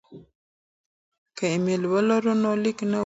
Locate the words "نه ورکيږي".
2.81-2.99